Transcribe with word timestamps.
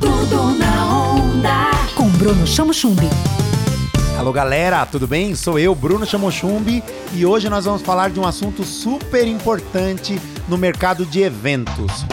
Tudo 0.00 0.54
na 0.58 1.12
onda. 1.14 1.70
Com 1.94 2.08
Bruno 2.08 2.46
Chamo 2.46 2.72
Chumbi. 2.72 3.08
Alô 4.18 4.32
galera, 4.32 4.84
tudo 4.86 5.06
bem? 5.06 5.34
Sou 5.34 5.58
eu, 5.58 5.74
Bruno 5.74 6.04
Chamochumbi, 6.04 6.82
e 7.14 7.24
hoje 7.24 7.48
nós 7.48 7.64
vamos 7.64 7.80
falar 7.80 8.10
de 8.10 8.20
um 8.20 8.26
assunto 8.26 8.64
super 8.64 9.26
importante 9.26 10.20
no 10.46 10.58
mercado 10.58 11.06
de 11.06 11.22
eventos. 11.22 12.04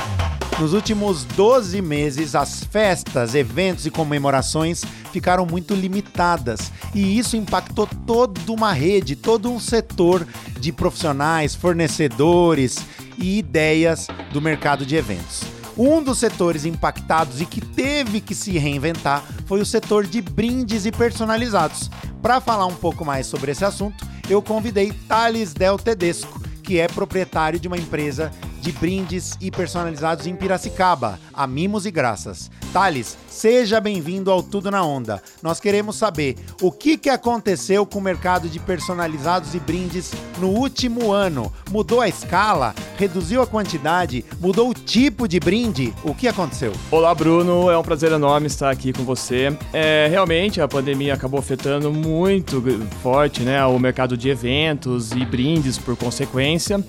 Nos 0.59 0.73
últimos 0.73 1.23
12 1.23 1.81
meses, 1.81 2.33
as 2.33 2.63
festas, 2.63 3.35
eventos 3.35 3.85
e 3.85 3.91
comemorações 3.91 4.83
ficaram 5.11 5.45
muito 5.45 5.75
limitadas 5.75 6.71
e 6.95 7.17
isso 7.17 7.35
impactou 7.35 7.87
toda 8.05 8.39
uma 8.51 8.71
rede, 8.71 9.15
todo 9.15 9.51
um 9.51 9.59
setor 9.59 10.25
de 10.59 10.71
profissionais, 10.71 11.55
fornecedores 11.55 12.79
e 13.17 13.37
ideias 13.37 14.07
do 14.31 14.41
mercado 14.41 14.85
de 14.85 14.95
eventos. 14.95 15.56
Um 15.77 16.01
dos 16.01 16.17
setores 16.17 16.65
impactados 16.65 17.39
e 17.39 17.45
que 17.45 17.61
teve 17.61 18.19
que 18.19 18.33
se 18.33 18.57
reinventar 18.57 19.23
foi 19.45 19.61
o 19.61 19.65
setor 19.65 20.07
de 20.07 20.21
brindes 20.21 20.87
e 20.87 20.91
personalizados. 20.91 21.91
Para 22.19 22.41
falar 22.41 22.65
um 22.65 22.75
pouco 22.75 23.05
mais 23.05 23.27
sobre 23.27 23.51
esse 23.51 23.63
assunto, 23.63 24.03
eu 24.27 24.41
convidei 24.41 24.91
Thales 25.07 25.53
Del 25.53 25.77
Tedesco, 25.77 26.41
que 26.63 26.79
é 26.79 26.87
proprietário 26.87 27.59
de 27.59 27.67
uma 27.67 27.77
empresa 27.77 28.31
de 28.67 28.73
brindes 28.73 29.37
e 29.39 29.49
personalizados 29.49 30.27
em 30.27 30.35
Piracicaba, 30.35 31.17
a 31.33 31.47
Mimos 31.47 31.85
e 31.85 31.91
Graças. 31.91 32.51
Thales, 32.73 33.17
seja 33.29 33.79
bem-vindo 33.79 34.29
ao 34.29 34.43
Tudo 34.43 34.69
na 34.69 34.83
Onda. 34.83 35.23
Nós 35.41 35.57
queremos 35.57 35.95
saber 35.95 36.35
o 36.61 36.69
que, 36.69 36.97
que 36.97 37.09
aconteceu 37.09 37.85
com 37.85 37.99
o 37.99 38.01
mercado 38.01 38.49
de 38.49 38.59
personalizados 38.59 39.55
e 39.55 39.59
brindes 39.59 40.11
no 40.37 40.49
último 40.49 41.13
ano. 41.13 41.49
Mudou 41.71 42.01
a 42.01 42.09
escala? 42.09 42.75
Reduziu 42.97 43.41
a 43.41 43.47
quantidade? 43.47 44.25
Mudou 44.37 44.69
o 44.71 44.73
tipo 44.73 45.29
de 45.29 45.39
brinde? 45.39 45.93
O 46.03 46.13
que 46.13 46.27
aconteceu? 46.27 46.73
Olá, 46.91 47.15
Bruno. 47.15 47.71
É 47.71 47.77
um 47.77 47.83
prazer 47.83 48.11
enorme 48.11 48.47
estar 48.47 48.69
aqui 48.69 48.91
com 48.91 49.05
você. 49.05 49.57
É, 49.71 50.07
realmente, 50.09 50.59
a 50.59 50.67
pandemia 50.67 51.13
acabou 51.13 51.39
afetando 51.39 51.89
muito 51.89 52.61
forte 53.01 53.43
né, 53.43 53.65
o 53.65 53.79
mercado 53.79 54.17
de 54.17 54.27
eventos 54.27 55.13
e 55.13 55.25
brindes 55.25 55.77
por 55.77 55.95
consequência. 55.95 56.83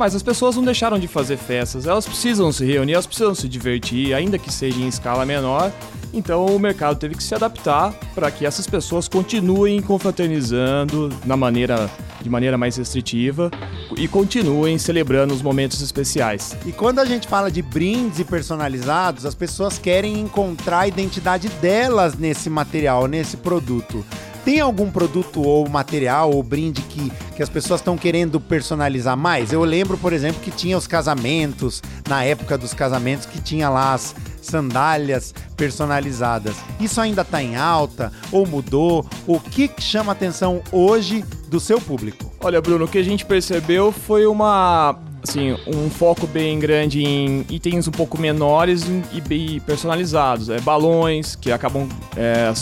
Mas 0.00 0.14
as 0.14 0.22
pessoas 0.22 0.56
não 0.56 0.64
deixaram 0.64 0.98
de 0.98 1.06
fazer 1.06 1.36
festas, 1.36 1.86
elas 1.86 2.06
precisam 2.06 2.50
se 2.50 2.64
reunir, 2.64 2.94
elas 2.94 3.04
precisam 3.04 3.34
se 3.34 3.46
divertir, 3.46 4.14
ainda 4.14 4.38
que 4.38 4.50
seja 4.50 4.80
em 4.80 4.88
escala 4.88 5.26
menor. 5.26 5.70
Então 6.10 6.46
o 6.46 6.58
mercado 6.58 6.96
teve 6.96 7.14
que 7.14 7.22
se 7.22 7.34
adaptar 7.34 7.92
para 8.14 8.30
que 8.30 8.46
essas 8.46 8.66
pessoas 8.66 9.08
continuem 9.08 9.82
confraternizando 9.82 11.10
na 11.26 11.36
maneira, 11.36 11.90
de 12.22 12.30
maneira 12.30 12.56
mais 12.56 12.78
restritiva 12.78 13.50
e 13.94 14.08
continuem 14.08 14.78
celebrando 14.78 15.34
os 15.34 15.42
momentos 15.42 15.82
especiais. 15.82 16.56
E 16.64 16.72
quando 16.72 16.98
a 17.00 17.04
gente 17.04 17.28
fala 17.28 17.50
de 17.50 17.60
brindes 17.60 18.20
e 18.20 18.24
personalizados, 18.24 19.26
as 19.26 19.34
pessoas 19.34 19.76
querem 19.76 20.18
encontrar 20.18 20.78
a 20.78 20.88
identidade 20.88 21.50
delas 21.60 22.16
nesse 22.16 22.48
material, 22.48 23.06
nesse 23.06 23.36
produto. 23.36 24.02
Tem 24.46 24.60
algum 24.60 24.90
produto 24.90 25.42
ou 25.42 25.68
material 25.68 26.32
ou 26.32 26.42
brinde 26.42 26.80
que, 26.80 27.12
que 27.40 27.44
as 27.44 27.48
pessoas 27.48 27.80
estão 27.80 27.96
querendo 27.96 28.38
personalizar 28.38 29.16
mais? 29.16 29.50
Eu 29.50 29.64
lembro, 29.64 29.96
por 29.96 30.12
exemplo, 30.12 30.42
que 30.42 30.50
tinha 30.50 30.76
os 30.76 30.86
casamentos, 30.86 31.82
na 32.06 32.22
época 32.22 32.58
dos 32.58 32.74
casamentos, 32.74 33.24
que 33.24 33.40
tinha 33.40 33.70
lá 33.70 33.94
as 33.94 34.14
sandálias 34.42 35.32
personalizadas. 35.56 36.54
Isso 36.78 37.00
ainda 37.00 37.22
está 37.22 37.42
em 37.42 37.56
alta 37.56 38.12
ou 38.30 38.46
mudou? 38.46 39.06
O 39.26 39.40
que 39.40 39.70
chama 39.78 40.12
atenção 40.12 40.60
hoje 40.70 41.24
do 41.48 41.58
seu 41.58 41.80
público? 41.80 42.30
Olha, 42.40 42.60
Bruno, 42.60 42.84
o 42.84 42.88
que 42.88 42.98
a 42.98 43.02
gente 43.02 43.24
percebeu 43.24 43.90
foi 43.90 44.26
uma 44.26 44.98
assim, 45.22 45.56
um 45.66 45.88
foco 45.88 46.26
bem 46.26 46.58
grande 46.58 47.02
em 47.02 47.46
itens 47.48 47.88
um 47.88 47.90
pouco 47.90 48.20
menores 48.20 48.84
e, 49.30 49.60
personalizados. 49.60 50.50
É, 50.50 50.60
balões 50.60 51.36
que 51.36 51.50
acabam 51.50 51.88
é, 52.18 52.52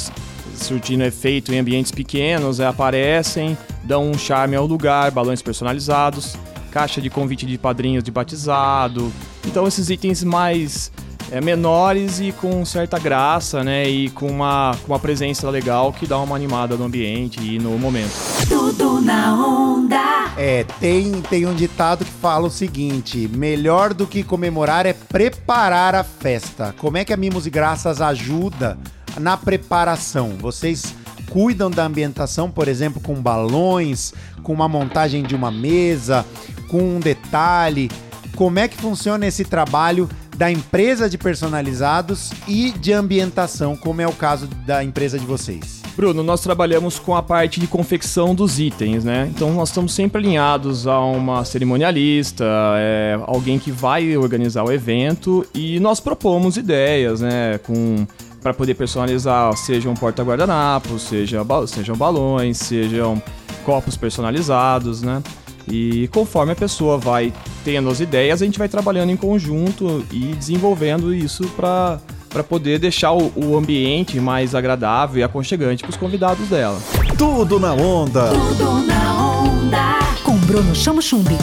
surtindo 0.55 1.03
efeito 1.03 1.53
em 1.53 1.59
ambientes 1.59 1.91
pequenos, 1.91 2.61
é, 2.61 2.67
aparecem, 2.67 3.59
dão 3.89 4.11
um 4.11 4.19
charme 4.19 4.55
ao 4.55 4.67
lugar, 4.67 5.11
balões 5.11 5.41
personalizados, 5.41 6.37
caixa 6.71 7.01
de 7.01 7.09
convite 7.09 7.47
de 7.47 7.57
padrinhos 7.57 8.05
de 8.05 8.11
batizado. 8.11 9.11
Então 9.47 9.67
esses 9.67 9.89
itens 9.89 10.23
mais 10.23 10.93
é, 11.31 11.41
menores 11.41 12.21
e 12.21 12.31
com 12.31 12.63
certa 12.67 12.99
graça, 12.99 13.65
né? 13.65 13.89
E 13.89 14.11
com 14.11 14.27
uma, 14.27 14.77
com 14.83 14.93
uma 14.93 14.99
presença 14.99 15.49
legal 15.49 15.91
que 15.91 16.07
dá 16.07 16.19
uma 16.19 16.37
animada 16.37 16.77
no 16.77 16.85
ambiente 16.85 17.41
e 17.41 17.59
no 17.59 17.79
momento. 17.79 18.13
Tudo 18.47 19.01
na 19.01 19.35
onda. 19.35 20.33
É, 20.37 20.65
tem, 20.79 21.11
tem 21.23 21.47
um 21.47 21.55
ditado 21.55 22.05
que 22.05 22.11
fala 22.11 22.47
o 22.47 22.51
seguinte: 22.51 23.27
melhor 23.35 23.95
do 23.95 24.07
que 24.07 24.23
comemorar 24.23 24.85
é 24.85 24.93
preparar 24.93 25.95
a 25.95 26.05
festa. 26.05 26.75
Como 26.79 26.99
é 26.99 27.07
que 27.07 27.13
a 27.13 27.17
Mimos 27.17 27.47
e 27.47 27.51
Graças 27.51 28.03
ajuda 28.03 28.79
na 29.19 29.37
preparação? 29.37 30.37
Vocês 30.39 30.95
cuidam 31.31 31.71
da 31.71 31.85
ambientação, 31.85 32.51
por 32.51 32.69
exemplo, 32.69 33.01
com 33.01 33.15
balões, 33.15 34.13
com 34.43 34.53
uma 34.53 34.69
montagem 34.69 35.23
de 35.23 35.35
uma 35.35 35.51
mesa, 35.51 36.25
com 36.69 36.97
um 36.97 37.01
detalhe. 37.01 37.91
Como 38.37 38.59
é 38.59 38.69
que 38.69 38.77
funciona 38.77 39.27
esse 39.27 39.45
trabalho 39.45 40.09
da 40.37 40.51
empresa 40.51 41.11
de 41.11 41.19
personalizados 41.19 42.31
e 42.47 42.71
de 42.71 42.93
ambientação, 42.93 43.77
como 43.77 44.01
é 44.01 44.07
o 44.07 44.13
caso 44.13 44.47
da 44.65 44.85
empresa 44.85 45.19
de 45.19 45.27
vocês? 45.27 45.79
Bruno, 45.97 46.23
nós 46.23 46.41
trabalhamos 46.41 46.97
com 46.97 47.17
a 47.17 47.23
parte 47.25 47.59
de 47.59 47.67
confecção 47.67 48.33
dos 48.33 48.61
itens, 48.61 49.03
né? 49.03 49.29
Então 49.35 49.53
nós 49.53 49.71
estamos 49.71 49.93
sempre 49.93 50.23
alinhados 50.23 50.87
a 50.87 51.01
uma 51.01 51.45
cerimonialista, 51.45 52.45
é, 52.77 53.19
alguém 53.27 53.59
que 53.59 53.73
vai 53.73 54.17
organizar 54.17 54.63
o 54.63 54.71
evento 54.71 55.45
e 55.53 55.81
nós 55.81 55.99
propomos 55.99 56.57
ideias, 56.57 57.21
né? 57.21 57.59
Com 57.59 58.07
para 58.41 58.55
poder 58.55 58.75
personalizar, 58.75 59.57
sejam 59.57 59.95
porta-guardanapos, 59.95 61.03
seja, 61.03 61.45
sejam 61.67 61.97
balões, 61.97 62.59
sejam 62.59 63.23
copos 63.65 63.97
personalizados, 63.97 65.03
né? 65.03 65.23
E 65.71 66.09
conforme 66.09 66.53
a 66.53 66.57
pessoa 66.57 66.97
vai 66.97 67.33
tendo 67.65 67.91
as 67.91 68.01
ideias, 68.01 68.41
a 68.41 68.45
gente 68.45 68.59
vai 68.59 68.69
trabalhando 68.69 69.11
em 69.11 69.17
conjunto 69.17 70.05
e 70.11 70.33
desenvolvendo 70.35 71.15
isso 71.15 71.47
para 71.49 72.01
para 72.29 72.45
poder 72.45 72.79
deixar 72.79 73.13
o, 73.13 73.33
o, 73.35 73.57
ambiente 73.57 74.21
mais 74.21 74.55
agradável 74.55 75.19
e 75.19 75.23
aconchegante 75.23 75.83
para 75.83 75.91
os 75.91 75.97
convidados 75.97 76.47
dela. 76.49 76.79
Tudo 77.17 77.59
na 77.59 77.73
onda. 77.73 78.29
Tudo 78.29 78.87
na 78.87 79.41
onda. 79.41 79.99
Com 80.23 80.37
Bruno 80.41 80.75
Chamo 80.75 81.01
Chumbi. 81.01 81.39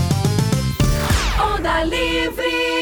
Onda 1.40 1.84
livre. 1.84 2.75